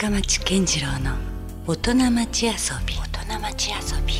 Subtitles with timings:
[0.00, 1.16] 深町健次郎の
[1.66, 2.52] 大人町遊
[2.86, 2.94] び。
[2.94, 4.14] 大人町遊び。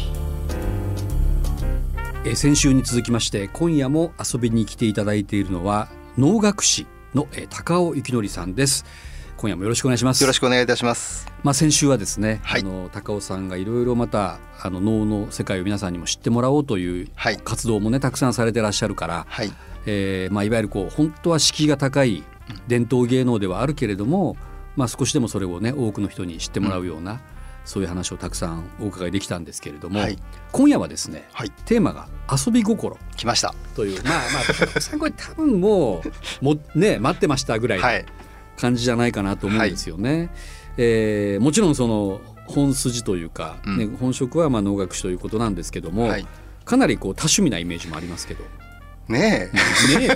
[2.25, 8.85] えー先週に続きまして今夜も遊びに来ていただいているのは能楽師の、えー高尾幸則さんです。
[9.37, 10.21] 今夜もよろしくお願いします。
[10.21, 11.29] よろしくお願いいたします。
[11.45, 12.63] まあ先週はですね、はい。
[12.63, 17.37] あの高尾さんがいろいろまたあの能の世界を皆さんにも知ってもらおうというはい。
[17.37, 19.53] 活動もねたくさんされてらっしゃるから、はい。
[19.87, 22.25] えーまあ、いわゆるこう本当は敷居が高い
[22.67, 24.37] 伝統芸能ではあるけれども、
[24.79, 27.21] まあ、少しでもそれをね多くの人に知ってもらうような、
[27.65, 30.17] そういう話をたくさんお伺いできたんですけれども、はい
[30.53, 31.51] 今夜はですねはい。
[31.67, 36.03] テーマが「遊び心来ました。」というまあまあ高尾さんこれ多分も
[36.41, 38.07] うもね待ってましたぐらいのはい。
[38.57, 40.31] 感じじゃないかなと思うんですよね。
[40.77, 46.27] えーもちろんその本筋というか、ねうん本職はまあ能楽師ということなんですけども、はい。
[46.65, 48.45] かなりこう多趣味なイメージもありますけど。
[49.09, 49.99] ねえ。
[49.99, 50.09] ね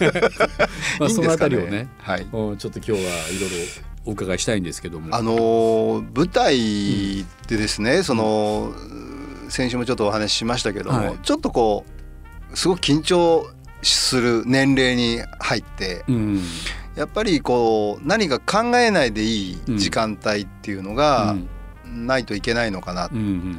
[0.00, 0.20] え
[1.00, 2.26] まあそのあたりをねはい。
[2.32, 3.02] うんちょっと今日はい
[3.40, 3.56] ろいろ
[4.04, 5.14] お伺いしたいんですけども。
[5.14, 8.72] あのー舞台でですね、その
[9.48, 11.18] 先週もちょっとお話ししましたけども、はい。
[11.22, 11.84] ちょっとこ
[12.52, 13.46] うすごく緊張
[13.82, 16.42] する年齢に入って、うん。
[16.96, 21.36] やっぱりこう何か考えないでいい時間帯っていうのが
[21.84, 23.08] ないといけないのかな。
[23.12, 23.58] うんうん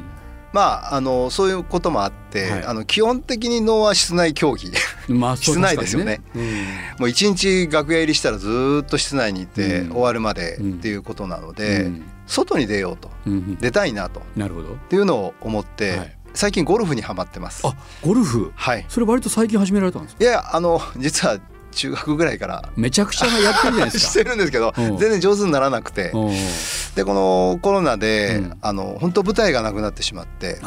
[0.52, 2.64] まああのそういうこともあって、はい。
[2.64, 4.70] あの基本的に能は室内競技。
[5.08, 6.16] うんまあ室内ですよね。
[6.16, 9.92] 確かにねもう一日楽屋入りしたらずーっと室内にいて、うん。
[9.92, 10.72] 終わるまでうん。
[10.74, 12.02] っていうことなのうで、ん。
[12.26, 13.10] 外に出ようと。
[13.26, 13.32] うん。
[13.32, 14.20] うん出たいなと。
[14.20, 14.76] っなるほど。
[14.88, 16.16] ていうのを思って、はい。
[16.34, 17.66] 最近ゴルフにはまってます。
[17.66, 18.52] あゴルフ？
[18.54, 18.86] はい。
[18.88, 20.24] それ割と最近始められたんですか？
[20.24, 21.38] いやあの実は
[21.72, 22.68] 中学ぐらいから。
[22.76, 24.12] めちゃくちゃやってるじゃないですしか。
[24.24, 24.98] てるんですけどうん。
[24.98, 26.10] 全然上手にならなくて。
[26.14, 26.36] うん。
[26.94, 28.58] でこのコロナで、うん。
[28.60, 30.60] あの本当舞台がなくなってしまって。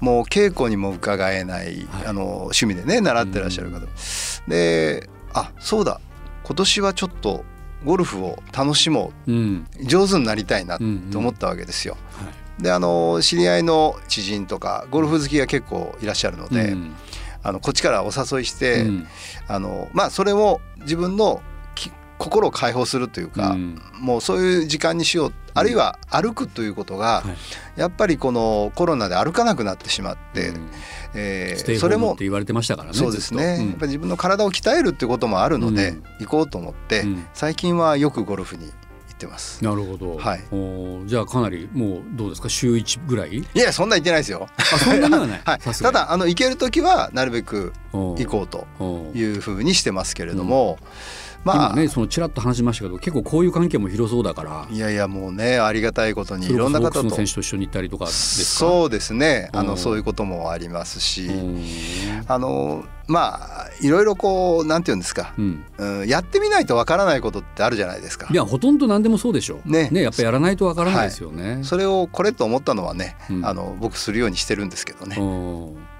[0.00, 2.06] もう稽古にも伺えない、はい。
[2.06, 3.80] あの趣味でね習ってらっしゃる方、
[4.46, 6.00] であそうだ。
[6.44, 7.44] 今年はちょっと
[7.84, 9.32] ゴルフを楽しもう。
[9.32, 9.66] ん。
[9.80, 11.96] う上手になりたいなうんと思ったわけですよ。
[12.12, 12.24] は
[12.58, 12.62] い。
[12.62, 16.94] であの知り合いの知人とかゴルフ好きが結構いらっしゃるので、うん
[17.42, 19.06] あのこっちからお誘いして、うん。
[19.46, 21.42] あのまあそれを自分の
[21.74, 23.80] き心を解放するというか、うん。
[24.00, 27.24] もうそういう時間にしようあるいは歩くということが、は
[27.76, 27.80] い。
[27.80, 30.70] やっぱりこのコロナで歩かなくなってしまって、うん。
[31.14, 32.94] えーそれも言われてましたからね。
[32.96, 33.70] そうですね、ずっと。
[33.70, 36.02] やっぱり自分の体を鍛えるっていうこともあるので、うん。
[36.20, 37.26] 行こうと思って、うん。
[37.34, 38.72] 最近はよくゴルフに行
[39.18, 39.62] ってます。
[39.64, 40.16] なるほど。
[40.16, 40.44] はい。
[40.52, 42.48] おーじゃあかなりもうどうですか？
[42.48, 43.36] 週一ぐらい？
[43.38, 44.48] いやそんな行ってないですよ。
[44.56, 45.40] あそんなにはない？
[45.44, 48.66] はい、ただあの行ける時はなるべく行こうと
[49.14, 50.78] いうふうにしてますけれども、
[51.44, 54.66] まあ、今ねそのちらっと話しましたけど結構こういう関係も広そうだから。
[54.70, 57.10] いやいやもうねありがたいことにいろんな方と。
[57.10, 58.66] 選手と一緒に行ったりとかですか？
[58.70, 59.48] そうですね。
[59.52, 61.62] あうんのそういうこともありますし、うん
[62.26, 65.64] あのまあいろいろこうなんていうんですか、うん。
[65.78, 68.28] うん、やってみないとわからないことってあるじゃないですか。
[68.30, 68.34] い。
[68.34, 69.90] やほとんど何でもそうでしょね。
[69.92, 73.46] やっぱやらないとわからないですよね、それをこれと思ったのはね、うん。
[73.46, 75.16] あの僕するようにしてるんですけどね。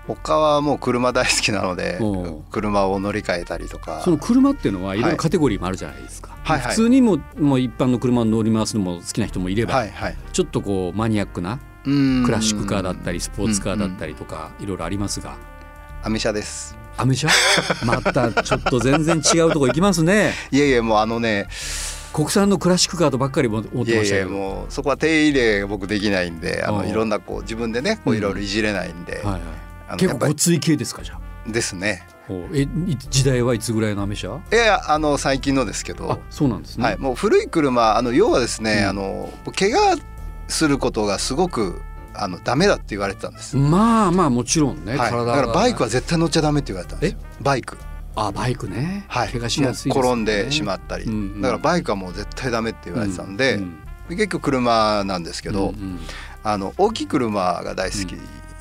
[0.06, 4.00] 他はもう車大好きなのでうん車を乗り換えたりとか。
[4.02, 6.60] その車っていうのはいろいろはいカテゴリーもあるじゃないですか、はい。
[6.60, 6.70] はい。
[6.70, 9.90] 普通にももう一般の車を乗り回すのも好きな人もいれば、はい。
[9.90, 10.16] はい。
[10.32, 15.36] ちょっとこうマニアックなククラシックカーだったりスポーツカーだったりとかいろいろありますが。
[16.02, 17.28] アメ車ですアメ車
[17.84, 20.34] またちょっと全然違うとこ行きますね。
[20.50, 21.48] いやいやもうあのね
[22.12, 24.30] 国産のクラシックカーとばっかり持ってましたけど。
[24.30, 31.50] もうそこは手入れ僕できないんであうんのいろんなこう自分でねこういろいろいじれないんで、はいはい、あのやっぱり結構ごつい系ですかじゃあ？
[31.50, 32.06] ですね。
[32.28, 36.12] おえい時代はいつぐらいのアメ車いやいやあの最近のですけど。
[36.12, 38.88] あそうなんですね、はい、もう古い車あの要はですね、うん。
[38.88, 39.96] あの怪我
[40.48, 41.80] することがすごく
[42.14, 47.18] あのダメだって言われてたんです、まあまあもちろんね、はい、だからバイクは絶対乗っちゃダメって言われたんですよ。
[47.40, 47.76] バイク。
[48.16, 49.28] あバイクね、はい。
[49.28, 50.00] 怪我しやすいね。
[50.00, 51.40] 転んでしまったり、うんうん。
[51.40, 55.98] だからバイクはもう絶対ダメって言われてたんで、うん結局車なんですけど、うんうん。
[56.42, 58.14] あの大きい車が大好き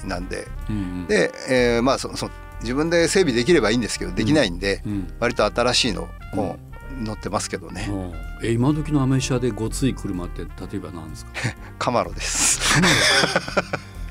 [0.05, 2.29] なんで、うんうんで、えーまあそそ
[2.61, 6.57] 自分で整備できればいいんですけどできないんで、うん割と新しいのを
[7.03, 8.13] 乗ってますけどね、うん。
[8.47, 11.31] え今時のアメ車でごつい車って例えば何ですか？
[11.79, 12.59] カマロです。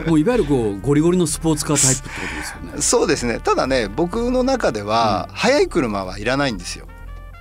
[0.07, 2.83] もういわゆるこうゴリゴリのスポーツカータイプってことですよね。
[2.83, 3.41] そうですね。
[3.43, 6.87] ただね僕の中では速い車はいらないんですよ。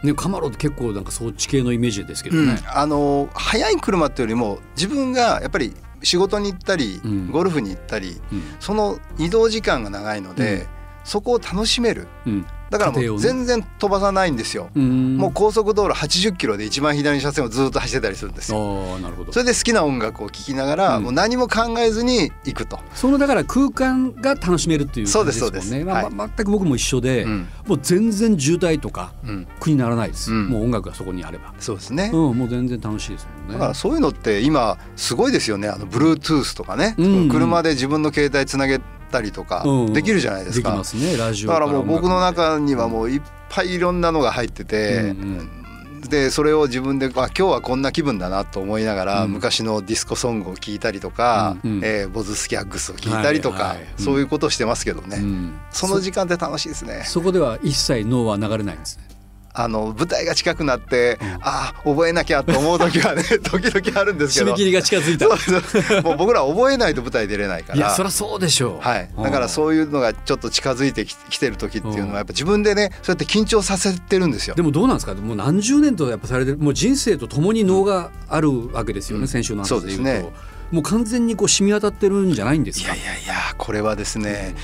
[0.03, 7.31] ねカマロって結構なんかそっち系のイメージですけどね、あの速い車っていうよりも自分がやっぱり仕事に行ったり、うん。
[7.31, 8.43] ゴルフに行ったりうん。
[8.59, 10.67] その移動時間が長いので、うん。
[11.03, 12.07] そこを楽しめる。
[12.25, 15.17] うんだからもう全然飛ばさないんですよ、うん。
[15.17, 18.97] もう高速道路80キロで一番左車線をずっと走ってたりするんですよ。
[18.99, 19.31] なるほど。
[19.31, 21.03] それで好きな音楽を聴きながら、うん。
[21.03, 25.71] もう何も考えずに行くと、そのだから空間が楽しめるっていうそう感じですそうですです。
[25.71, 26.13] もんねまあはい。
[26.13, 27.47] ま全く僕も一緒で、うん。
[27.67, 30.47] もう全然渋滞とかうん、苦にならないです、うん。
[30.49, 33.53] もう音楽がそこにあれば、そうですね、うん、もう全然楽しいですもんね。
[33.53, 35.67] だからそういうのって今すごいですよね。
[35.67, 37.29] あの Bluetooth とかね、うんうん。
[37.29, 38.79] 車で自分の携帯つなげ
[39.15, 45.61] たりとかうんできるじゃないですか、できますねラジオだからもう僕の中にはうもういっぱいいろんなのが入ってて、うん
[46.05, 49.31] でそれを自分であ今日はこんな気分だなと思いながら、うん。
[49.31, 51.81] 昔のディスコソングを聴いたりとか、うんうん。
[51.83, 54.03] えーボズスキャッグスを聴いたりとか、はいはいうん。
[54.03, 55.59] そういうことをしてますけどね、うん。
[55.71, 57.03] その時間って楽しいですね。
[57.07, 59.14] そこでは一切脳は流れないんですね
[59.57, 61.27] あの舞台が近くなって、うん。
[61.41, 64.51] ああ覚えなきゃと思う時はね 時々あるんですけど。
[64.51, 66.01] 締め切りが近づいた。
[66.01, 67.77] もう僕ら覚えないと舞台出れないから。
[67.77, 68.85] いやそりゃそうでしょう。
[68.85, 74.55] はい、だからうそういうのがちょっと近づいてききてる時っていうのはやっぱ自分でねそうやって緊張させてるんですよ。
[74.55, 74.61] で。
[74.61, 75.13] もどうなんですか？
[75.13, 79.27] もう何十年とやっぱされてるもう人生とともに脳があるわけですよね、うん。
[79.27, 79.87] 先週の話で言うと。
[79.95, 80.29] そうですね。
[80.71, 82.93] もう完全にこう染み渡ってるんじゃないんですか？
[82.93, 84.55] いやいやいやこれはですね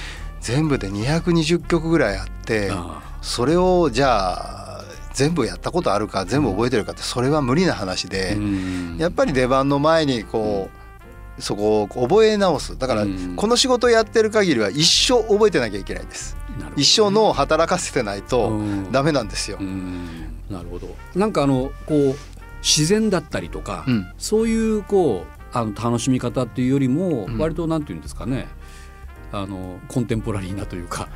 [0.42, 4.61] 全部で220曲ぐらいあってあそれをじゃあ
[5.22, 8.98] 全部やったことあるか全部覚えてるかってそれは無理な話あでうん。
[8.98, 10.72] やっぱり出番の前にこ
[11.38, 12.76] うそこを覚え直す。
[12.76, 13.36] だからうん。
[13.36, 16.36] この仕事をやってる限りは一生覚えてなきゃいけないです。
[16.58, 18.92] なるほど一生脳を働かせてないとうん。
[18.92, 19.58] ダメなんですよ。
[19.62, 19.64] う。
[19.64, 20.08] ん。
[20.50, 20.88] なるほど。
[21.14, 22.16] なんかあのこう
[22.64, 24.08] 自然だったりとか、うん。
[24.18, 27.38] そういうこうあの楽しみ方っていうよりもうん。
[27.38, 28.48] 割となんていうんですかね、
[29.32, 31.10] あのコンテンポラリーなというか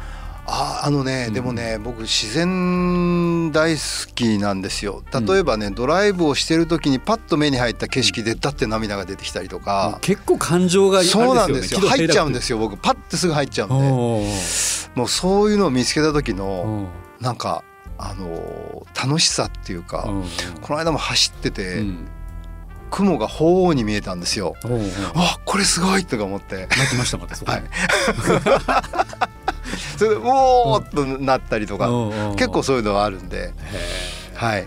[0.47, 1.33] ああのね、うん。
[1.33, 5.03] でもね僕自然大好きなんですよ。
[5.27, 11.79] 例えばね、ドライブをしてる時にパッと目に入った景色でだって涙が出てきたりとか、結構感情がそうなんですよ。
[11.81, 12.77] 入っちゃうんですよ僕。
[12.77, 13.75] パッてすぐ入っちゃうんで。
[14.95, 17.23] もうそういうのを見つけた時おのー。
[17.23, 17.63] なんか
[17.97, 20.07] あのー楽しさっていうか、
[20.61, 22.07] この間も走ってて、うん。
[22.91, 24.55] 雲が鳳凰に見えたんですよ。
[24.63, 25.11] おーおー。
[25.15, 26.67] あこれすごいとか思って。
[26.69, 27.63] 泣きましたまたはい
[29.97, 31.89] それでおおっとなったりとか、
[32.35, 33.47] 結構そういうのはあるんで。
[33.47, 33.53] へ
[34.35, 34.65] はい、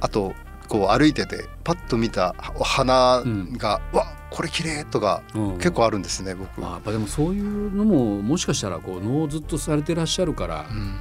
[0.00, 0.34] あと
[0.68, 3.22] こう歩いててパッと見た花
[3.56, 5.58] が「わこれ綺麗とかーうん。
[5.58, 6.60] 結構あるんですね僕。
[6.60, 10.94] まあやっぱでもそういうのももしかしたらこう脳ずっとされてらっしゃるからうん。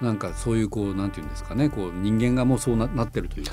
[0.00, 3.52] なんかそういうこうなんていうんですかねこう人間がもうそうななってるというか、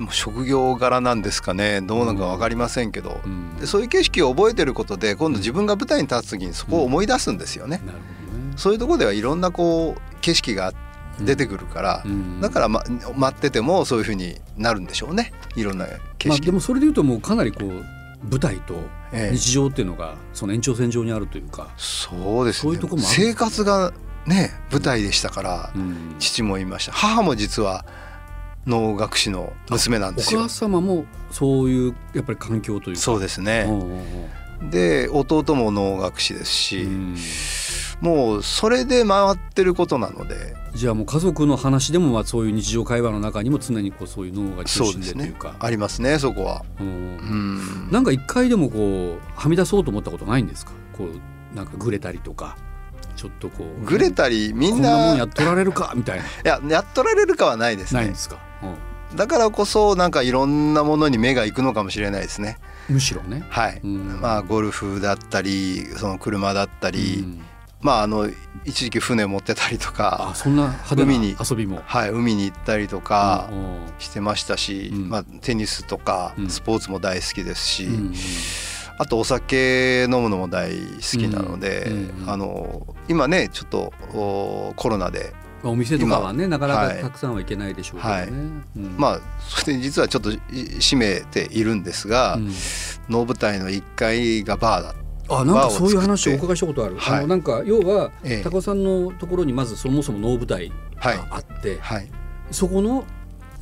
[0.00, 1.82] もう職業柄なんですかね。
[1.82, 3.56] どうなのか分かりませんけど、うん。
[3.56, 7.82] でそういう景色を覚えてることで今度自分が舞台に立つ時にそこを思い出すんですよね。
[7.84, 8.04] なるほど。
[8.04, 10.72] ねそういうところではいろんなこう景色が
[11.20, 12.82] 出てくるから、うんだから、ま、
[13.16, 15.32] 待っててもそういうふうになるんでしょうね。
[15.56, 15.86] いろんな
[16.18, 16.46] 景まあ、色。
[16.46, 17.84] でもそれでいうともうかなりこう
[18.30, 18.74] 舞台と
[19.12, 19.36] ええ。
[19.36, 22.62] 日常っていうのがその延長線上にあるというか、そうですね。
[22.62, 23.92] そういうとこも生活が
[24.26, 26.16] ね舞台でしたから、うん。
[26.18, 26.92] 父もいました。
[26.92, 27.84] 母も実は
[28.66, 30.40] 能楽師の娘なんですよ。
[30.40, 33.02] お母様もそういうやっぱり環境というか。
[33.02, 33.92] そうですおうねおう
[34.62, 34.70] おう。
[34.70, 37.16] で弟も能楽師ですし、うん
[38.00, 40.56] もうそれで回ってることなので。
[40.74, 45.56] じゃあもう家族の話でもまあそういう日常会話の中にも常にこうそういう脳が中心でというか。
[45.58, 46.64] ありますねそこは。
[46.78, 46.86] うん。
[46.86, 46.90] う
[47.88, 47.90] ん。
[47.90, 50.72] なんか一回でもこうはみ出そうと思ったことないんですか？
[50.96, 52.56] こうなんかぐれたりとか。
[53.16, 53.84] ちょっとこう。
[53.84, 56.24] ぐれたりみんこんなもんなやっとられるかみたいな。
[56.24, 58.00] いややっとられるかはないですね。
[58.02, 59.16] ないんですか、うん。
[59.16, 62.58] だからこそなんかいろんなものに目が行くのかもしれないですね。
[62.88, 64.20] むしろね、はい、うん。
[64.20, 67.42] まあゴルフだったりその車だったり、うん
[67.80, 68.28] まああの
[68.64, 71.82] 一時期船持ってたりとあかそんな海に遊びも。
[71.84, 73.50] はい海に行ったりとか
[73.98, 75.08] してましたし、うん。
[75.08, 76.50] まあテニスとかうん。
[76.50, 78.14] スポーツも大好きですし、うん
[78.98, 81.90] あとお酒飲むのも大好きなので、
[82.26, 85.32] あの今ねちょっとおコロナで
[85.62, 88.28] まあお店とかはねなかなはいかたくさんはいけないでしょうけどね、はい。
[88.28, 88.96] うん。
[88.98, 90.36] まあそれで実はちょっとい
[90.80, 92.52] 閉めているんですが、うん。
[93.08, 94.94] 能舞台の1階がバーだ
[95.30, 97.18] あなんかそういう話をお伺いしたことある、はい。
[97.18, 98.42] あのなんか要は、ええ。
[98.42, 101.16] 高尾さんのところにまずそもそも能舞台はい。
[101.16, 102.08] があって、はい、
[102.50, 103.04] そこの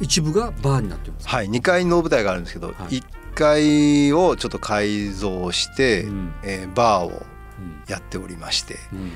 [0.01, 2.75] 一部がバーになってます、はい、2階に能舞台があるんですけど、はい。
[3.01, 6.35] 1階をちょっと改造して、うん。
[6.43, 7.83] えーバーをうん。
[7.89, 8.77] やっておりまして。
[8.93, 9.13] うん。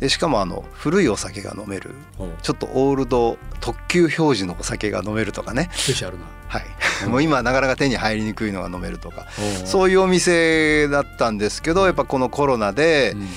[0.00, 1.90] でしかもあの古いお酒が飲める。
[2.18, 2.30] ほう。
[2.42, 6.64] ちょっとオールド特級表示のお酒が飲めるとかね、スペシャルなはい、
[7.04, 7.10] うん。
[7.12, 9.26] もう今なかなか手に入りにくいのが飲めるとか。
[9.64, 13.28] そういうお店だったんですけどやっぱこのコロナでうん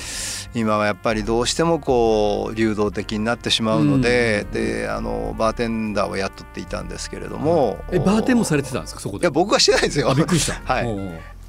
[0.56, 9.00] 今はやっぱりどうしてもこう流動的になってしまうので、であのバーテンダーを雇っていたんですけれども、えバーテンもされてたんですか？
[9.02, 9.24] そこで。
[9.24, 10.10] いや僕はしてないですよ。
[10.10, 10.54] あびっくりした。
[10.66, 10.88] はい。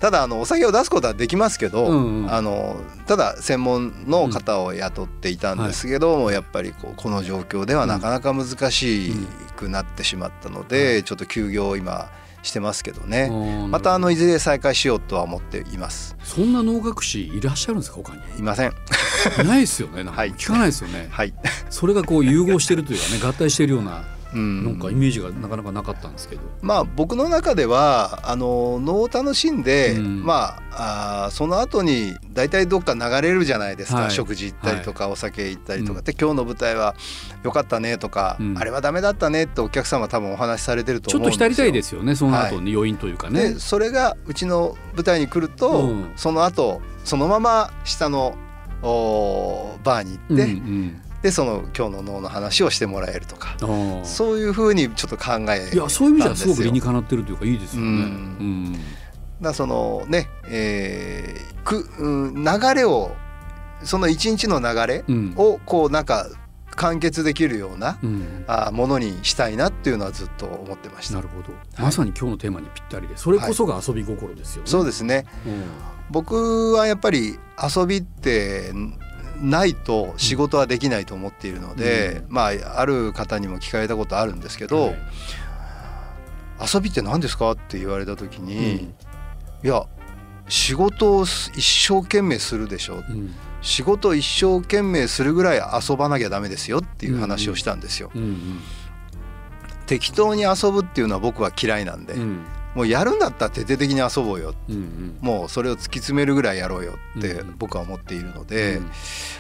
[0.01, 2.33] ただあのお酒を出すことはできますけど、うんうん。
[2.33, 9.13] あのただ専門の方を雇っていたんですけども、やっぱりこうこの状況ではなかなか難し
[9.57, 12.11] くなってしまったので、ちょっと休業を今
[12.47, 13.71] してますけどね、うん。
[13.71, 16.17] またあのいずれ再開しようとは思っています。
[16.23, 18.21] そんな能楽師いらっしゃるんですか他に？
[18.39, 18.73] いません。
[19.43, 20.21] いないですよねなんか。
[20.21, 20.33] はい。
[20.33, 21.35] 聞かないですよね、はい、
[21.69, 23.99] それがこう融合してるというかね合体してるような。
[23.99, 30.25] うんなんかイメージがなかなかなかったんですけど、まあ僕の中ではあの能を楽しんで、うん。
[30.25, 34.11] まああーその後に大体どっか流れるじゃないですか、はい。
[34.11, 36.95] 食事行ったりとか、お酒行ったりとか、で今日の舞台は
[37.43, 38.59] 良かったねとか、うん。
[38.59, 41.49] あれはダメだったねってお客様多分お話しされてるとちょっ思うんですよ。
[41.49, 46.13] と浸りたいですよねその後に余韻というかね、でそれがうちの舞台に来ると、うん。
[46.17, 48.37] その後そのまま下の
[48.83, 53.57] おバーに行うんって、うんでその今日の能の話をしてもらえるとか。
[54.05, 57.89] そういうふうにちょっと考えいやそういう意味じゃすごく理にかなってるというかいいですよね。
[57.89, 57.95] うん。
[57.95, 58.81] うん
[59.41, 63.15] だそのね、えーくうん、流れを
[63.83, 65.35] その一日の流れうん。
[65.37, 66.27] をこうなんか
[66.77, 68.45] 完結できるようなうん。
[68.47, 71.17] あものにしたいなっていうのはずっと思ってました。
[71.17, 71.21] な。
[71.23, 71.49] るほど、
[71.83, 74.71] まさに今日のテーマにぴったりでそれこそが遊び心ですよね。
[74.71, 75.27] そうですね。
[75.47, 75.65] うん。
[76.11, 77.39] 僕はやっぱり
[77.77, 78.73] 遊びって
[79.41, 84.97] ないと仕事はできないと思っているので、まあある方にも聞かれたことあるんですけど、はい。
[86.75, 88.57] 遊びって何ですかって言われた時に、
[89.63, 89.67] うん。
[89.67, 89.87] いや
[90.49, 93.03] 仕事を一生懸命するでしょ。
[93.09, 93.35] うん。
[93.63, 98.11] 仕事を一生懸命するぐらい遊ばなきゃダメですよっていう話をしたんですよ。
[98.15, 98.61] うん。
[99.87, 102.45] 適当に遊ぶっていうのは僕は嫌いなんで、うん
[102.77, 104.55] もうやるんだったら徹底的に遊ぼうよ。
[104.69, 105.19] うんうん。
[105.23, 108.85] もうそれを突き詰めるぐらいやろうよってうん僕は思っているので、うん。
[108.85, 108.93] やっ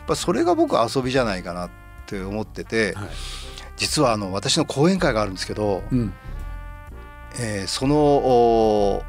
[0.06, 1.70] ぱそれが僕は遊びじゃないかなっ
[2.06, 3.08] て思ってて、はい。
[3.76, 6.12] 実はあの私の講演会があるんですけど、うん。
[7.38, 9.02] えーそのお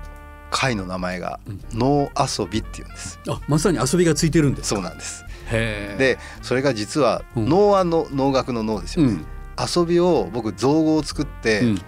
[0.52, 3.20] 会の名前がうん「能遊び」っていうんです。
[3.30, 5.24] あまさに遊びがついてるんですそうなんです。
[5.50, 7.46] でそれが実はうん。
[7.48, 9.12] 能はの能楽の能ですよね。
[9.14, 9.26] うん。
[9.58, 11.82] 遊びを僕造語を作って、うん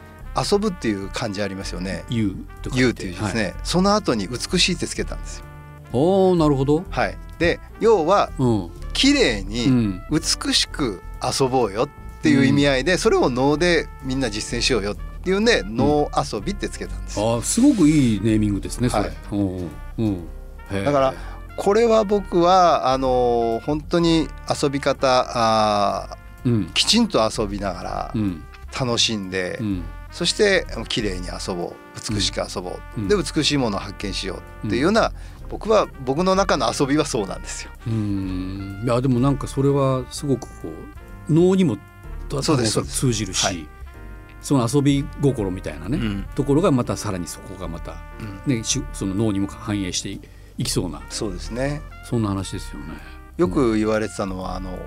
[0.51, 2.03] 遊ぶっていう漢字ありますよね。
[2.10, 5.46] 言うとか言うっていう字ですね、その後に美しいってつけたんですよ。
[5.91, 6.84] おおなるほど。
[6.89, 7.17] はい。
[7.39, 8.69] で要はうん。
[8.93, 10.01] 綺麗うにん。
[10.12, 11.01] 美しく
[11.39, 11.89] 遊ぼうよっ
[12.22, 17.19] ていう意味合いで、それを能でみんな実践しようよっていうんで能遊びってつけたんです。
[17.22, 19.12] あすごくいいネーミングですねはい。
[19.31, 20.27] うん
[20.72, 21.13] だから
[21.58, 24.27] これは僕はあの本当に
[24.62, 26.53] 遊び方あうん。
[26.63, 28.43] ーきちんと遊びながらうん。
[28.79, 33.07] 楽しんで、うんそして綺麗に遊ぼう美しく遊ぼう、うん。
[33.07, 35.11] で美しいものを発見しようっていうような、
[35.49, 37.71] 僕は僕の中の遊びはそうなんですよ。
[37.87, 38.81] うん。
[38.83, 40.69] いやでもなんかそれはすごくこ
[41.29, 41.77] う脳にも
[42.29, 43.67] 通じるし、はい。
[44.41, 46.25] その遊び心みたいなね、うん。
[46.35, 47.95] ところがまたさらにそこがまた、
[48.45, 48.55] うん。
[48.55, 50.09] ね、しその脳にも反映して
[50.57, 51.81] いきそうなそうですね。
[52.05, 52.93] そんな話ですよね。
[53.37, 54.77] よく言われてたのはあの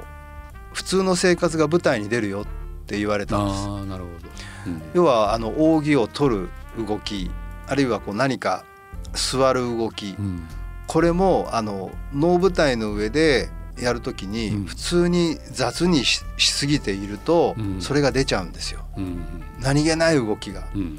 [0.72, 2.46] 普通の生活が舞台に出るよっ
[2.86, 3.66] て言われたんです。
[3.66, 4.28] ああなるほど。
[4.66, 4.82] うん。
[4.94, 6.48] 要はあの扇を取る
[6.78, 7.30] 動き
[7.66, 8.64] あるいはこう何か
[9.12, 10.46] 座る動きうん。
[10.86, 13.48] これもあの能舞台の上で
[13.78, 14.64] やるときにうん。
[14.64, 17.80] 普通に雑にししすぎているとうん。
[17.80, 18.84] それが出ちゃうんですよ。
[18.96, 19.24] うん。
[19.60, 20.64] 何気ない動きが。
[20.74, 20.98] うん。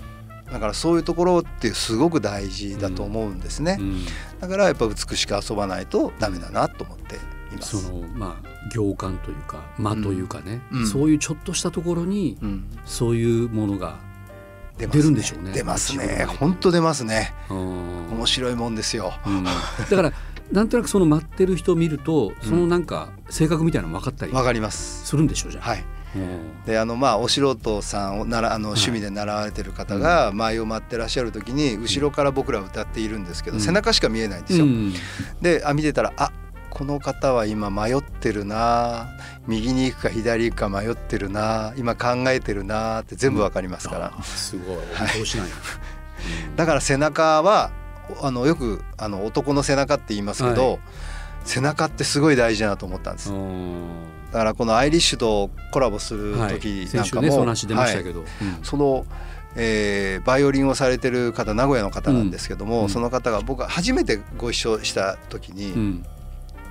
[0.52, 4.06] だからそういうところってすごく大事だと思うんですね、うん。
[4.40, 7.18] だからやっぱ美しく遊ばないとダメだなと思って
[7.62, 7.90] そす。
[7.92, 10.88] のまあ行間というか間というかね、うん。
[10.88, 13.98] そういうちょっとしたところにうん、そういうものが
[14.78, 15.52] 出るんでしょうね。
[15.52, 16.26] 出ますね。
[16.40, 17.34] 本当出ますね。
[17.50, 17.58] うん。
[18.12, 19.14] 面白いもんですよ。
[19.26, 19.44] うん。
[19.44, 19.52] だ
[19.86, 20.12] から
[20.52, 25.06] なんとなくその待ってる人を見るとそのなんか性格みたいなの分かったりわかります。
[25.06, 25.70] するんでしょうじゃあ。
[25.70, 25.84] はい。
[26.16, 26.64] うん。
[26.66, 33.62] であのまあお素人さんをならあの趣味で習われてる方が前を待ってらっしゃる時に後ろから僕ら歌っているんですけど、うん。
[33.62, 34.66] 背中しか見えないんですよ。
[34.66, 34.94] うん。
[35.42, 36.32] であ見てたらあ
[36.74, 39.08] この方は今迷ってるな
[39.46, 44.78] 右に行くか左行くか迷ってるな今考えてるなって全部わかりますから、あーすごい。
[44.78, 45.44] お見通しな。
[45.44, 45.54] んや。
[46.56, 47.70] だから背中は
[48.24, 50.80] あのよくあの男の背中って言いますけど、はい。
[51.46, 53.32] 背中ってすごい大事だなと思ったんです。
[53.32, 53.84] うん。
[54.32, 56.54] だからこのアイリッシュとコラボするはい。
[56.54, 58.04] 時なんかも、ねその話出ましたはい。
[58.04, 58.22] けど。
[58.22, 58.26] うん。
[58.64, 59.06] その、
[59.56, 62.90] えーバイオリンをされてる方名古屋の方なんですけども、うん。
[62.90, 66.06] その方が僕が初めてご一緒した時に、うん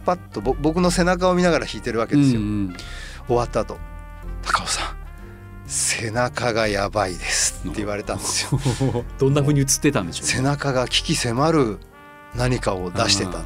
[0.05, 2.41] パッとぼ僕の背中を見ながら弾いてるわけですよ。
[2.41, 2.77] うん
[3.27, 3.79] 終わった後
[4.43, 4.97] 高尾さん
[5.67, 8.61] 背中がやばいです」って言われたんですよ。
[8.81, 10.33] う んどんな風に映ってたんでしょうね。
[10.35, 11.79] 背中が危機迫る
[12.35, 13.39] 何かを出してた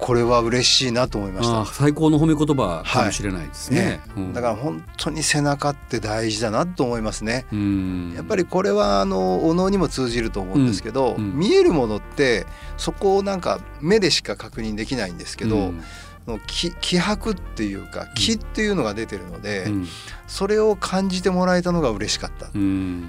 [0.00, 1.66] これは嬉しいなと思いました。
[1.66, 3.80] 最高の褒め言葉かもしれないですね。
[3.80, 4.00] ね。
[4.16, 4.32] うん。
[4.32, 7.46] だから本当に背中って大事だなと思いますね。
[7.52, 8.12] うん。
[8.16, 11.24] やっぱりこれはあのお能にも通じると思うんですけど、うん。
[11.24, 11.38] うん。
[11.38, 12.46] 見えるものって
[12.78, 15.74] そこをなんか目でしか確認できないんですけど、
[16.46, 19.88] 気気迫っていうか気っていうのが出てるので、うん。
[20.26, 22.50] それを感じてもらえたのが嬉しかった。
[22.54, 23.04] うん。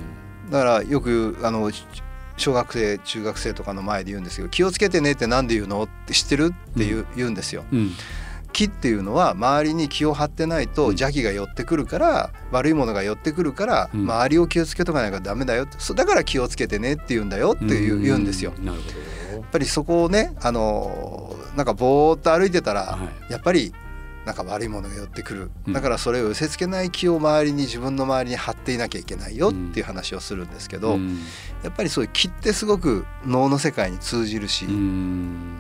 [0.50, 1.72] だからよくあの
[2.42, 7.64] 小学生中学生とかの前で言うんですけど「気をつけてね」って何で言うのって知ってるって言う,、言うんですよ。
[7.72, 7.92] うん。
[8.54, 14.02] 気っていうのは周りに気を張ってないと邪気が寄ってくるから悪いものが寄ってくるからうん。
[14.02, 18.54] 周りを気をつけとかないからダメだようだから気をつけてねって言うんだよって言う言うんですよ。
[18.64, 23.74] やっぱりそこをねあのなんかぼーっと歩いてたら、はやっぱり
[24.25, 25.74] なんか悪いものが寄ってくる、うん。
[25.74, 31.20] だからそれを寄せ付けない気を周りに自分の周りに張っていなきゃいけないよっていう話をするんですけど、うん。
[31.63, 35.56] やっぱりそういう気ってすごく能の世界に通じるし、うん。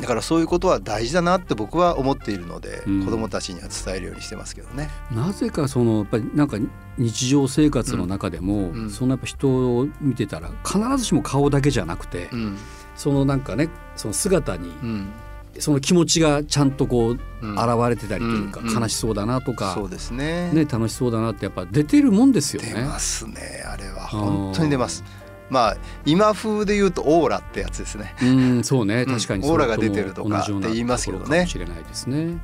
[0.00, 3.04] だからそういうことは大事だなって僕は思っているので、うん。
[3.04, 4.90] 子どもたちには伝えるようにしてますけどね。
[5.12, 6.56] なぜかそのやっぱりなんか
[6.98, 8.90] 日常生活の中でも、うん。
[8.90, 12.56] そのやっぱ人を見てたら必ずしも顔だけじゃなくて、うん。
[12.96, 15.12] そのなんかねその姿にうん
[15.58, 22.72] その気持ちがちゃんとこううん現れてたりというか、うん悲しそうだなとか、そうですねね、楽しそうだなってやっぱ出てるもんですよね。
[22.74, 25.04] 出ますねあれは本当に出ます。
[25.50, 28.14] まあ今風で言うとオーラってやつですね。
[28.22, 32.38] うん、そうね、うん確かにオーラが出てるとかって言いますけどねしれないですね。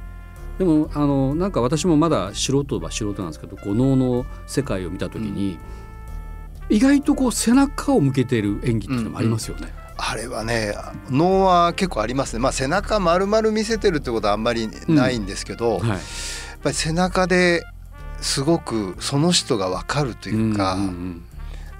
[0.58, 5.58] でもあのなんか私もまだ素人は素人なんですけど、こう能の世界を見た時に、
[6.68, 9.72] 意外とこう背中を向けてる演技っていうのもありますよね。
[10.10, 10.74] あれはね
[11.10, 12.40] 能は結構ありますね。
[12.40, 15.98] まあ背中丸々見せてるってことはあんまりないんですけど、やっはい。
[16.62, 17.64] ぱり背中で
[18.20, 20.74] すごくその人がわかるというか。
[20.76, 21.24] んん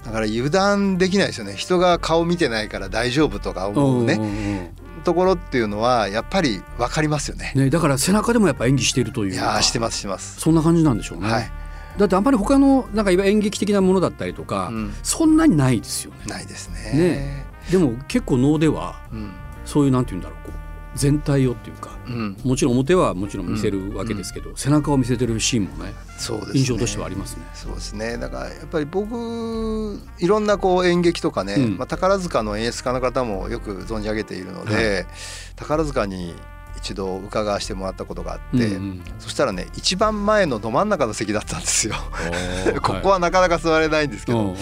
[0.05, 4.69] だから油断できないですよね人が顔見てないから大丈夫とかうん思うねんん
[5.03, 7.51] ところっていうのはやっぱり分かりますよね。
[7.53, 10.39] ね、だから背中でもやっぱ演技しているというかいやーしてますしてます。
[10.39, 11.29] そんな感じなんでしょうね。
[11.29, 11.51] はい、
[11.97, 16.17] だってあんまり他のなんか演劇的なものだったりとか、うんそんなにないですよね。
[16.27, 17.45] ないですねね。
[17.69, 19.31] でも結構能ではうん。
[19.65, 26.59] そういうなんて言うんだろうこう全体をっていうかうん、もちろん表はもちろん見せるわけですけど、背中を見せてるシーンもねそうですね。
[26.59, 27.43] 印象としてはありますね。
[27.53, 28.17] そうですね。
[28.17, 31.77] だからやっぱり僕いろんなこう演劇とかね、うん。
[31.77, 35.05] まあ宝塚の演出家の方もよく存じ上げているので、
[35.55, 36.33] 宝塚に
[36.77, 39.03] 一度伺わせてもらったことがあって、うんうん。
[39.19, 41.93] そしたらね一番前のど真ん中の席だったんですよ。
[42.81, 44.59] ここはなかなか座れないんですけど、うんうんだ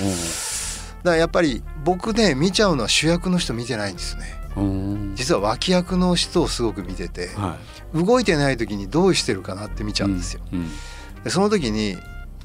[1.03, 4.23] からやっぱり僕ね見ちゃうのは主役の人見てないんですね。
[4.55, 5.15] うん。
[5.15, 7.57] 実は脇役の人をすごく見てては
[7.93, 10.69] 動いてない時にどうしてるかなって見ちいゃうんですよ、うん
[11.23, 11.97] でその時に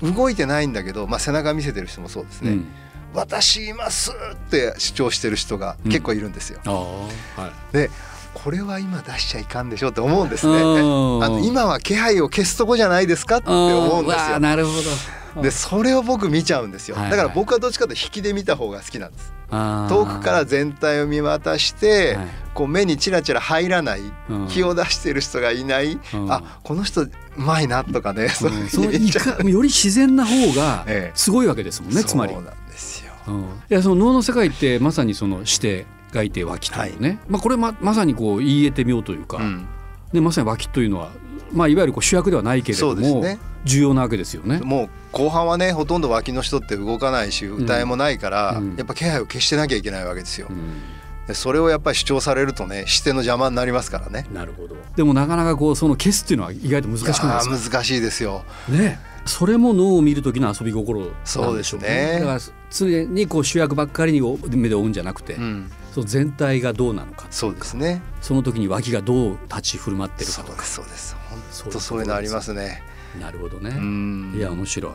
[0.03, 2.67] 動いてないんだけど、まあ、背中見せてる人もそうですね、うん。
[3.15, 7.73] 私いますって主張してる人が結構いるんですよ、はい。
[7.73, 7.91] で
[8.35, 10.55] これは今出しちゃいかんでしょって思うんですね。
[10.55, 11.25] うん。
[11.25, 14.41] あの今は気配を消すとこじゃないですかって思うんですよ。
[14.41, 16.97] なるほどでそれを僕見ちゃうんですよ。
[16.97, 19.33] だから僕はどっちかというと引きで見た方が好きなんです。
[19.51, 22.27] 遠くから全体を見渡して、はい。
[22.55, 24.49] こう目にチラチラ入らない、うん。
[24.49, 26.33] 気を出してる人がいない、うん。
[26.33, 31.17] あこの人うまいなとかね、そういうより自然な方がええ。
[31.17, 32.35] すごいわけですもんね、つまり。
[32.35, 33.13] そうなんですよ。
[33.29, 33.41] うん。
[33.43, 39.67] いやその能の世界ってまさにそのしてがいて脇というね、まあ、これままさにこう言い得てみようというか、うん。
[40.13, 41.11] でまさに脇というのは、
[41.53, 43.39] まあ、いわゆるこう主役ではないけれども、ね。
[43.65, 44.59] 重要なわけですよね。
[44.59, 48.77] もう後半はねほとんど脇の人って動かないし歌えもないから、うん。
[48.77, 50.49] やっぱ気配を消してなきゃいけないわけですよ。
[50.51, 50.53] う。
[50.53, 50.81] ん。
[51.27, 54.27] でそれをやっぱり主張されるとね視点の邪魔になりますからね。
[54.33, 54.75] なるほど。
[54.97, 57.79] でもなかなかこうその消すっていうのは意外と難しくないですか？
[57.79, 58.45] ー難しいですよ。
[58.69, 58.99] ね。
[59.25, 61.89] それも脳を見る時の遊び心なんでしょそうですうね。
[61.89, 64.21] ねだから常にこう主役ばっかりに
[64.57, 67.27] 目で追うんじゃなくて、うん、その全体がどうなのか。
[67.31, 68.03] そうですね。
[68.21, 71.09] その時に脇がどう立ち振る舞ってるかそうでとかすそうです。
[71.11, 72.83] そう本当そういうのありますね。
[73.21, 74.35] なるほどね、うん。
[74.35, 74.93] いや面白い。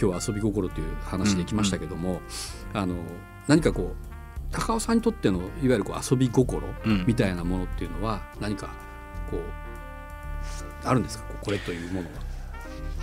[0.00, 2.20] 今日は遊び心という話できましたけども、
[2.74, 2.96] あの
[3.46, 7.04] 何かこう高尾さんにとってのいわゆるこう遊び心うん。
[7.06, 8.70] みたいなものっていうのは何か
[9.30, 9.40] こう
[10.84, 11.24] あるんですか？
[11.40, 12.31] これというものは。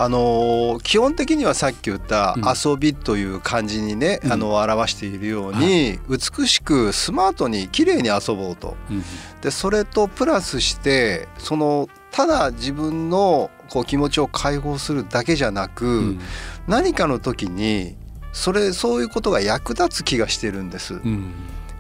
[0.02, 2.44] あのー基本的にはさっき言ったうん。
[2.46, 4.32] 遊びという漢字にね、うん。
[4.32, 8.78] あの表しているように、美しくスマートに綺麗に遊ぼうと。
[8.90, 9.04] うん
[9.42, 16.20] でそれとプラスしてそのただ自分のこう気持ちを解放するだけじゃなく、うん。
[16.68, 17.96] 何かの時に
[18.32, 20.94] それそういうことが役立つ気がしてるんです。
[20.96, 21.34] うん。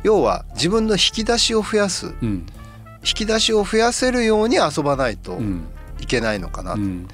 [0.03, 2.07] 要は自分の引き出しを増やす。
[2.21, 2.45] うん。
[3.01, 5.63] 引き出しを増やせるように遊ばないとうん。
[6.01, 7.07] いけないのかな、うん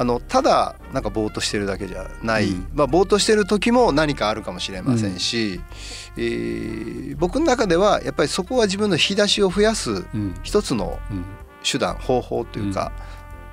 [0.00, 2.68] あのただなんかぼーっとしてるだけじゃない、うん。
[2.72, 5.60] まあ、ぼーっとしてる時も何かあるかもしれませんし、
[6.16, 10.34] えー僕の中ではやっぱりそこは自分の引き出しを増やすうん。
[10.44, 11.24] 一つのうん
[11.64, 12.92] 手段方法というか、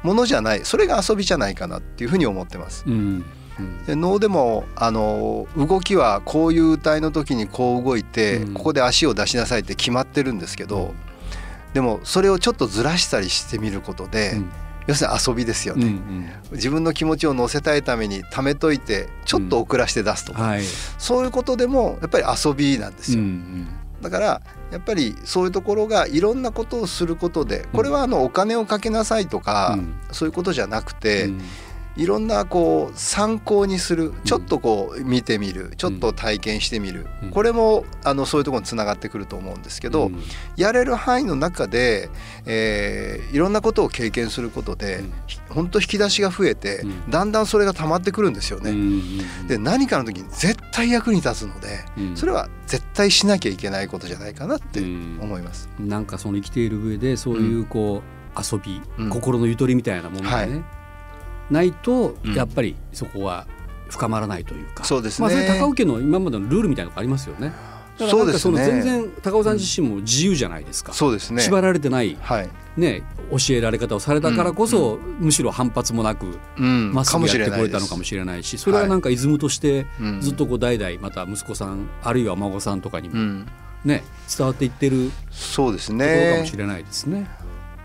[0.04, 2.84] ものじゃないそれが遊びじゃないかなっていうふうに思ってます。
[2.86, 3.26] うん。
[3.60, 3.86] うん。
[3.86, 8.54] で能でもあの動きはこういう歌いの時にこう動いて、うん。
[8.54, 10.94] ここで足を出しなさいって決まってるんですけど、
[11.74, 14.52] でもそれをちょっとずらしたりしてみることで、うん
[14.88, 16.30] 要するに遊びですようんうね、ん。
[16.52, 20.63] 自分の気持ちを乗せたいために貯めといてちょっと遅らして出すとか、はい。
[20.98, 23.67] そういうことでもやっぱり遊びなんですうんうよ、ん。
[24.02, 29.95] だからやっぱりそういうところがいろんなことをすることでこれはあのお金をかけなさいとか、うん。
[30.12, 31.41] そういうことじゃなくて、うん
[31.98, 37.30] いろんなこう参考にするちょっとこう見てみるちょっと体験してみる、うん。
[37.32, 40.24] これもあのそういうところにつながってくると思うんですけど、うん。
[40.58, 42.10] やれる範囲の中で、
[42.46, 45.14] えーいろんなことを経験することで、うん。
[45.28, 47.10] ひ本当引き出しが増えて、うん。
[47.10, 48.74] だんだんそれが溜まってくるんですよね。
[49.48, 52.18] で何かの時に絶対役に立つので、うん。
[52.18, 55.20] それは絶対しなきゃいけないことじゃないかなってうん。
[55.22, 55.70] 思います。
[55.80, 58.02] なんかその生きている上でそういうこ
[58.36, 59.10] う遊び、うん。
[59.10, 60.64] 心のゆとりみたいなものがね、はい
[61.50, 62.34] ないとうん。
[62.34, 63.48] やっぱりそこは
[63.90, 65.28] 深まらないというか、そうですね。
[65.28, 67.54] まあそれ高尾家の今までのルールみたいなのがありますよね。
[67.98, 70.94] だからその全然高尾さん自身も自由じゃないですか。
[70.94, 71.42] そうですね。
[71.42, 72.50] 縛られてないはい。
[72.78, 76.92] ね教えられ方をされたからこそ、むしろ反発もなくうん。
[76.94, 80.22] まっすぐやってこしれたのかもしれないしそれはなんかイズムとしてうん。
[80.22, 83.48] ずっとこう代々また息子さんあるいは孫さんとかにもうん。
[83.86, 84.04] ね
[84.36, 87.30] 伝わっていってるそうですところかねもしれないですね。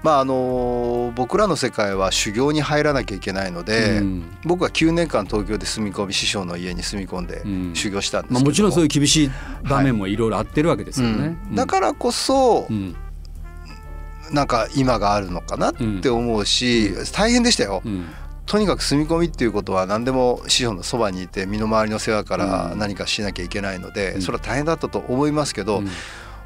[0.03, 4.25] まああの僕らの世界は修行に入らなきゃいけないので、うん。
[4.45, 7.73] 僕は9年間東京で住み込み師匠の家に住み込んでうん。
[7.75, 9.31] 修行したんですけどまあ、もちろんそういう厳しい
[9.63, 11.37] 場面もいろいろあってるわけですよね。
[11.51, 11.55] うん。
[11.55, 12.97] だからこそう、ん。
[14.33, 18.07] なんか今があるのかなって思うし、大変でしたよ、うん。
[18.47, 24.23] とにかく住み込みっていうことは何でも師匠のそばにいて身の回りの世話から何かしなきゃいけないので、うん。
[24.23, 25.89] それは大変だったと思いますけど、うん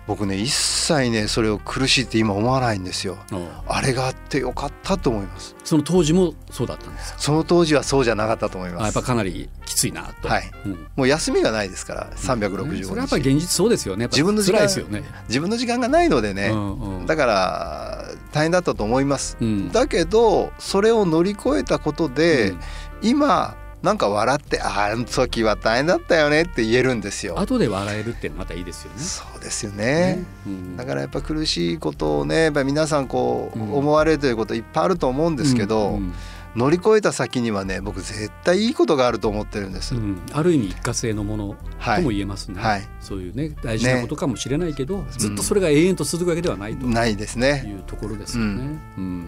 [0.07, 3.17] 僕ね一切ねそれを苦しいって今思わないんですよ。
[3.33, 5.57] おうあれがあってよかったと思います。
[5.65, 7.19] その当時もそうだったんですか？
[7.19, 8.83] その当時はそうじゃなかったと思います。
[8.83, 10.29] あやっぱかなりきついなと。
[10.29, 14.07] はいうんもう休みがないですから365日、それはやっぱり現実そうですよね。
[14.09, 15.03] 自分の時間ですよね。
[15.29, 19.37] 自分の時間がないのでね、うんうんだから大変だったと思います。
[19.41, 22.61] うんだけどそれを乗り越えたことで、うん
[23.03, 27.39] 今なんか笑って「ああの時は大変だったよね」って言えるんですよ。
[27.39, 28.99] 後で笑えるっていうのまたいいですよね。
[28.99, 30.25] そうですよね。
[30.47, 30.77] うん。
[30.77, 33.73] だからやっぱ苦しいことをねやっぱ皆さんこううん。
[33.75, 35.95] 思われるということいっぱいあると思うんですけど、うん。
[35.97, 36.13] うん。
[36.57, 39.95] 乗り越えた先にはね僕絶対いいことがあると思ってるんです。
[39.95, 40.23] うん。
[40.33, 41.97] ある意味一過性のものはい。
[41.99, 42.63] とも言えますね。
[42.63, 42.89] はい。
[43.01, 46.87] そういうね大事なことかもしれないけど、ずっとそれが永遠と続くわけではないと。
[46.87, 47.77] ないですいね。
[47.79, 48.79] うところですよね。
[48.97, 49.27] うん。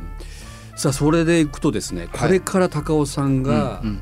[0.76, 2.08] さあそれでいくとですね、はい。
[2.08, 4.00] これから高尾さんが、うん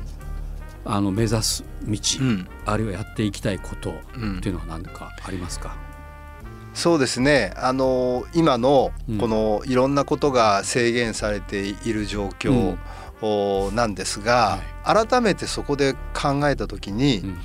[0.85, 2.47] あの目指す道、うん。
[2.65, 4.37] あるいはやっていきたいことうん。
[4.37, 5.75] っていうのは何かありますか？
[6.73, 7.53] そうですね。
[7.57, 9.17] あの今のうん。
[9.17, 12.77] このいろんなことが制限されている状況
[13.21, 17.37] おなんですが、改めてそこで考えた時に、うん。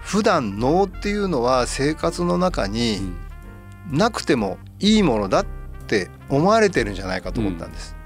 [0.00, 3.16] 普段能っていうのは生活の中うにん。
[3.90, 5.46] なくてもいいものだっ
[5.86, 7.96] て思われてるんじゃないかと思ったんです。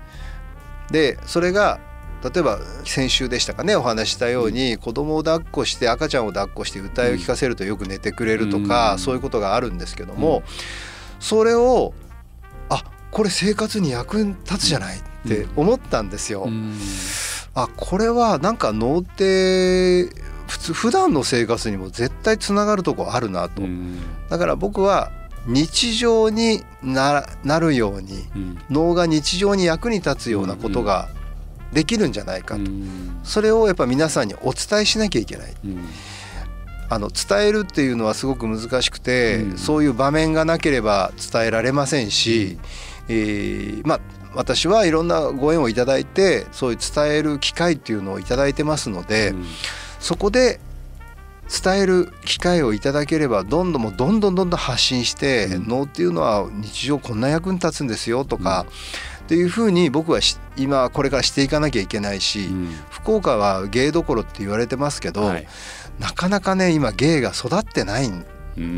[0.90, 1.80] でそれが
[2.22, 8.98] 例えば先週でしたかねお話ししたように、子供を抱っこして赤ちゃんを抱っこして歌いを聞かせるとよく寝てくれるとか、うん。
[8.98, 10.42] そういうことがあるんですけども、
[11.18, 11.94] それを
[12.68, 16.44] あこれ生活に役に立つじゃないって思ったんですよ。
[16.44, 16.74] うん。
[17.54, 20.04] あこれはなんか能って
[20.46, 23.98] 普通普段の生活にも絶対つながるとこあるなと、うん。
[24.28, 25.10] だから僕は
[25.46, 28.58] 日常にななるようにうん。
[28.70, 31.08] 能が日常に役に立つようなことが
[31.72, 33.20] できるんじゃないかと、うん。
[33.24, 35.54] それをやっぱ皆さんにお伝えしなきゃいけない。
[35.64, 35.84] うん。
[36.88, 39.58] あの伝えるっていうのはすごく難しくて、うん。
[39.58, 42.58] そういう場面がなければ伝えられませんし、
[43.08, 44.00] えーまあ
[44.34, 49.44] 私はいろんなご縁をいただいてそういう伝える機会っていうのをいただいてますので、うん。
[50.00, 50.58] そこで
[51.62, 55.68] 伝える機会をいただければどんどんどんどんどんどん発信して、うん。
[55.68, 58.64] 能っていうのは日常こんな役に立つんですよとか、
[59.24, 62.76] っていうふうに僕はし今これからしていかなきゃいけないし、うん。
[62.90, 65.46] 福岡は芸どころって言われてますけど、はい。
[65.98, 68.10] なかなかね今芸が育ってない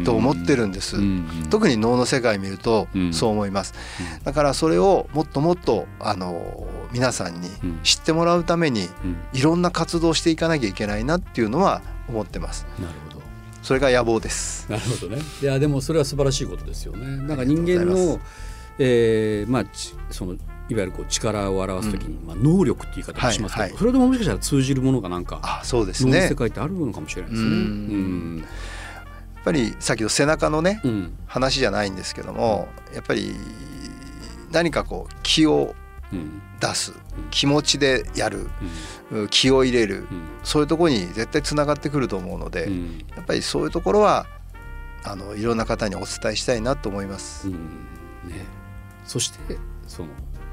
[0.05, 0.99] と思ってるんです。
[0.99, 1.47] うん。
[1.51, 3.13] 特に能の世界見るとうん。
[3.13, 3.75] そう思います、
[4.19, 4.25] うん。
[4.25, 7.81] だからそれをもっともっとあの皆さんにうん。
[7.83, 9.17] 知ってもらうためにうん。
[9.33, 12.67] いろんな活動をしていかなきゃいけないなっていうのは思ってます。
[12.79, 13.25] なるほど。
[13.63, 14.71] それが野望です。
[14.71, 15.23] なるほどね。
[15.41, 17.27] いやでもそれは素晴らしいことですよね。
[17.27, 18.21] なんか人間の、
[18.79, 20.37] えーまあちそのい
[20.75, 23.79] わゆるこう力を表すときに、まあ、能力っていう言い方もしますけど、はいはい。
[23.79, 26.27] それでももしかしたら通じるものがなんかあそうですね。
[26.29, 27.49] 世界ってあるのかもしれないですね。
[27.49, 28.37] ううん。
[28.37, 31.13] んやっぱり先ほど背中のねうん。
[31.27, 33.35] 話じゃないんですけどもやっぱり
[34.53, 35.75] 何かこう気を
[36.13, 36.41] うん。
[36.61, 36.95] 出す
[37.31, 38.49] 気持ちでやる
[39.13, 39.29] うん。
[39.29, 40.23] 気を入れるうん。
[40.45, 43.05] そういうところに絶対つながってくると思うので、うん。
[43.15, 44.25] やっぱりそういうところは
[45.05, 47.49] あのいろんな方にお伝えしたいなと思います。
[47.49, 47.55] うん。
[47.55, 48.47] ね、
[49.05, 49.39] そして
[49.87, 50.09] その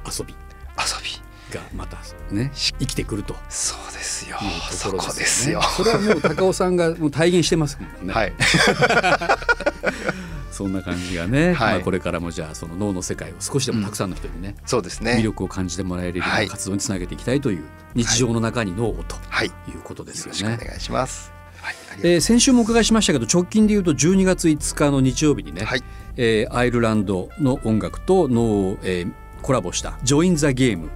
[0.05, 0.33] 遊び。
[0.77, 1.21] 遊び。
[1.51, 1.97] がまた
[2.33, 3.35] ね生きてくると。
[3.49, 4.37] そうですよ。
[4.69, 5.61] とそこですよ。
[5.61, 8.13] それはもう高尾さんが もう体現してますもんね。
[8.13, 8.33] はい、
[10.51, 11.73] そんな感じがね、はい。
[11.75, 15.21] まあ、これからもじゃあその脳の世界を少しでもたくさんの人にね、そうです魅ね。
[15.23, 16.47] 力を感じてもらえるようはない。
[16.47, 17.63] 活動につなげていきたいという
[17.95, 20.57] 日常の中に脳をとはい、よいうことですよろしくおね。
[20.65, 21.31] 願いします。
[21.61, 25.83] はい、えー先週もお伺いしましたけど直近でいうと12月5日の日曜日にね、はい、
[26.17, 30.91] えーアイルランドの音楽と脳を、えーコラボした「ジョイン・ザ・ゲーム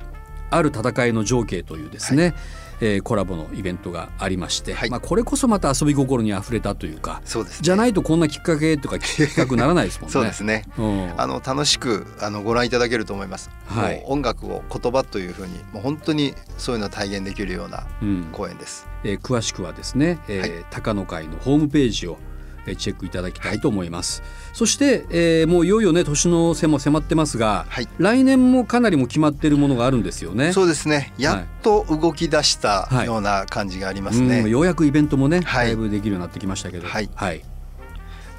[0.52, 2.36] ある戦いの情景」というですね、
[2.80, 7.60] えーコラボのイベントがありまして、はいまあ、これこそまた遊び心にあふれたというかそうです、ね。
[7.62, 10.12] じゃないとこんなきっかけとか企画ならないですもんね。
[10.14, 10.64] そうですね。
[10.78, 13.50] うんあの楽しくあのご覧いただけると思います。
[13.66, 18.88] はい音楽を言葉というふうにもう本当にそういうのを体現できるようなうん公演です。
[19.04, 22.35] えー詳しくはですね、えーはい高野会のホームページをえー
[22.76, 24.24] チェックいただきたいと思います。
[24.54, 27.88] そして、えーもういよいよね年の瀬も迫ってますが、はい。
[27.98, 30.54] 来年もかなりもう決まっているものがあるんですよね。
[30.54, 31.14] そうですね。
[31.18, 34.50] やっと動き出したはいような感じがありますうんね。
[34.50, 37.44] ようやくイベントもね、はいだいぶできるようになってきましたけど、はいはい、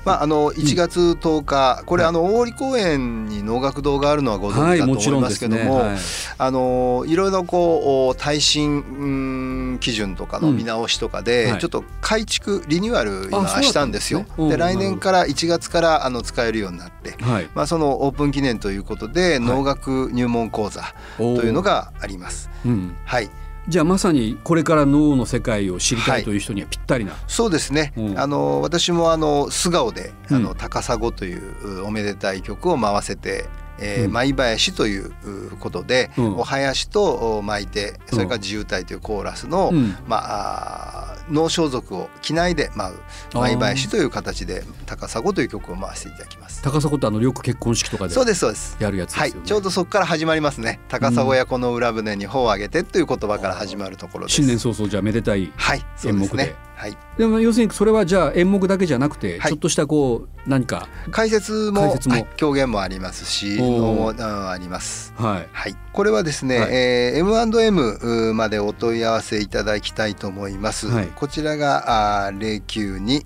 [0.06, 2.10] まああの1月10日、これ、はい。
[2.10, 5.70] あの大利公園に能楽堂があるのはご存はい知だと思いますけども、ね。
[5.70, 5.98] はい
[6.38, 7.16] あのい。
[7.16, 14.24] ろいろこう耐震うん基準とかの見直しとかで、ちょっと改築リニューアル今したんですよ。
[14.38, 20.82] うんで来年から1月からあの使えるようになって、はい、まあ、そのオープン記念ということで能楽入門講座
[21.16, 22.48] とというの、があります。
[22.64, 23.30] うん、はい、
[23.68, 27.92] じゃあまさにこれから脳の世界を知りたいという人にはぴったりな、そうですね。
[27.96, 28.18] うん。
[28.18, 33.46] あの私もあの素顔であの、うん高砂といううおめでたい曲を回せて。
[33.78, 34.12] えーうん。
[34.12, 36.36] 舞林といううことで、うん。
[36.38, 39.94] お囃子とお巻いてそれから自由体というコーラスの、うん。
[40.06, 42.96] まああー能装束を着ないで舞う
[43.34, 46.45] 舞林という形で高砂という曲を回していただきます。
[46.62, 48.76] 高砂ってあのよく結婚式とかでそうですそうです。
[48.80, 49.20] やるやつね。
[49.20, 50.80] はい、ちょうどそこから始まりますね。
[50.88, 54.36] 高砂やこの裏船に帆を上げてという言葉から始まるところです。
[54.36, 56.54] 新年早々じゃあめでたいはい、そうです演目でね。
[56.76, 65.14] はい、でも要するにそれはじゃあ演目だけじゃなくて、はいちょっとしたこう何か解説も解説もはい狂言もありますし、能もうんあります。
[65.16, 70.88] はいはい、これはですね、はいえー M&M までお問い合わせいただきたいと思います。
[70.88, 73.22] はいこちらがあー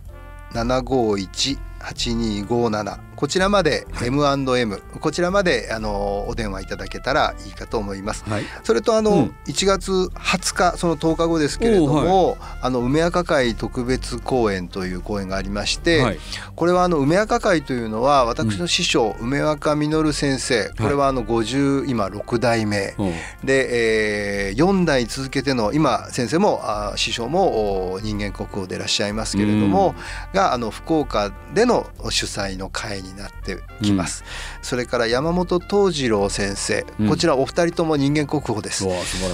[0.55, 4.09] 092-751-8257こちらまではい。
[4.09, 8.25] M&M、こちらまであのお電話いただけたらいいかと思います。
[8.27, 8.45] はい。
[8.65, 9.35] それとあの、うん。
[9.47, 16.19] 1月20日その10日後ですけれども、あの梅若会特別公演という公演がありまして、はい。
[16.57, 22.95] これはあの梅若会というのは私の師匠、梅若実先生これはあの50今6代目。
[22.99, 23.05] う。
[23.05, 23.13] ん
[23.45, 29.95] で、えー、4代続けての今先生もあ師匠もお人間国宝でいらっしゃいますけれども、
[30.33, 34.25] があの福岡での主催の会になってきます、
[34.62, 37.09] それから山本東次郎先生、うん。
[37.09, 38.85] こちらお二人とも人間国宝です、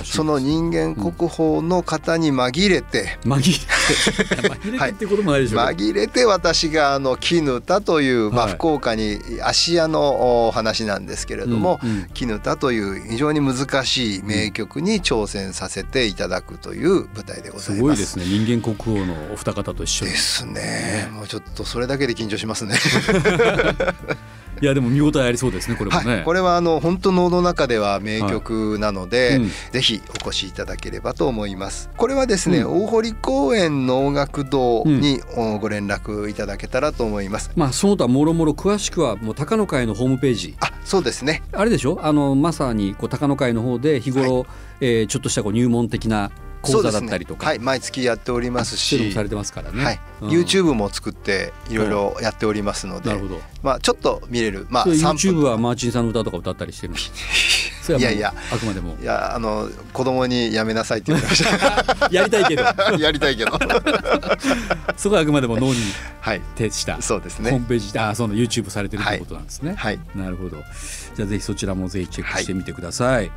[0.05, 5.69] その人間国宝の方に紛れて、紛れて 紛れてってこともないでしょう。
[5.69, 12.07] けど紛れて私があの絹田という、まあ、はい福岡に芦屋のお話なんですけれども、うんうん。
[12.15, 17.75] 絹田という非常に難しい名曲に挑戦させていただくという舞台でございます。
[17.75, 18.25] すごいですね。
[18.25, 20.13] 人間国宝のお二方と一緒に。
[20.13, 21.09] ですね。
[21.13, 22.77] もうちょっとそれだけで緊張しますね。
[24.59, 29.51] いやでも見応えありそうですねこれもね、はい、これはあの本当能の中では名曲なので、うん。
[29.71, 31.91] ぜひお越しいただければと思います。
[31.95, 37.51] これはですね、う大堀公園能楽堂におご連絡いただけたらと思います。
[37.55, 40.55] まあその他もろもろ詳しくはもう高野会のホームページ。
[40.61, 41.43] あ、そうですね。
[41.53, 41.99] あれでしょ？
[42.03, 44.47] あのまさにこう高野会の方で日頃、
[44.81, 46.31] えーちょっとしたこう入門的な
[46.67, 47.47] 講座だったりとか、ね。
[47.47, 49.13] はい、毎月やっておりますし。
[49.13, 50.29] されてますからね、はい、うん。
[50.31, 53.41] YouTube も作っていろいろやっておりますので、なるほど。
[53.63, 56.99] まあちょっと見れる、まあそれ3 YouTube 分はマーチンさんの歌とか歌ったりしてるの？
[57.83, 58.13] それはもういや。
[58.13, 58.97] いやあくまでも。
[59.01, 62.09] いやあの子供にやめなさいって言われました。
[62.11, 62.63] やりたいけど。
[62.99, 63.53] やりたいけど。
[64.97, 65.77] そこはあくまでも脳に
[66.21, 67.53] はい、徹したそうですね。
[67.53, 69.17] ホームページであその YouTube されてるとい。
[69.17, 70.57] うことなんですね、はい、なるほど。
[71.15, 73.31] じゃあぜひそちらもぜひチェックしてみてください、い、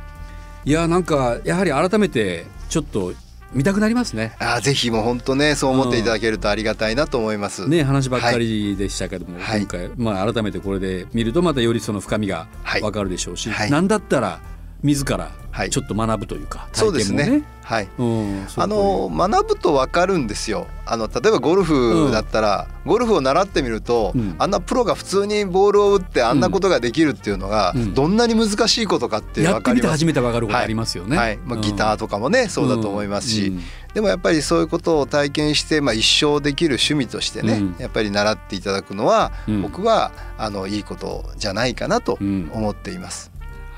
[0.64, 3.12] やなんかやはり改めてちょっと
[3.52, 4.36] 見たくなりますね。
[4.38, 7.68] あーぜひもう本当ねそう思っていただけるとありがたいなと思います。
[7.68, 9.60] ね話ばっかりでしたけども、はい。
[9.60, 12.82] 今回、まあ、改めてこれで見るとまたよりその深みがはい。
[12.82, 13.70] わかるでしょうし、はい。
[13.70, 14.40] なんだったら
[14.82, 15.70] 自らはい。
[15.70, 17.42] ちょっと学ぶというか、そうですね。
[17.62, 17.88] はい。
[17.98, 20.66] うん、あの学ぶと分かるんですよ。
[20.86, 24.36] あの例えばゴルフだったら、ゴルフを習ってみると、うん。
[24.38, 27.94] あんなプロが普通にボールを打ってあんなことができるっていうのが、うん。
[27.94, 30.04] どんなに難しいことかってや分かりますってみて初。
[30.06, 31.16] めてわかることありますよね。
[31.16, 31.36] はい。
[31.44, 33.60] まあ、ギターとかもね、そうだと思いますし、うん。
[33.92, 37.76] でもやっぱりそういうことを体験して、まあ、一生できる趣味としてね、うん。
[37.78, 39.62] やっぱり習っていただくのは、うん。
[39.62, 42.50] 僕はあのいいことじゃないかなとうん。
[42.52, 43.29] 思っています。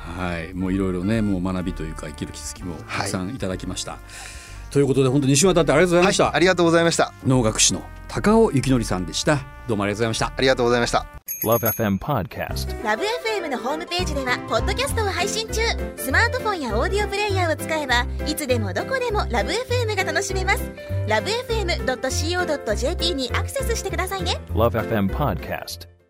[0.03, 3.99] はい、もういろいろね、もう学びというか生きる気づきもたくさんいただきました。
[4.71, 6.25] ということで本当に2週にわたってありがとうございました。
[6.25, 7.13] はい、ありがとうございました。
[7.27, 9.41] 能楽師の高尾幸則さんでした。
[9.69, 10.33] どうもありがとうございました。
[10.37, 11.07] ありがとうございました。
[11.45, 12.85] Love FM Podcast.
[12.85, 15.61] ラブ f m のホームページではポッドキャストを配信中
[15.97, 20.71] スマートフォンやオーディオプレイヤーを使えばいつでもどこでもラブ f m が楽しめます
[21.09, 26.02] ラブ FM.co.jp にアクセスしてくださいね Love FM Podcast.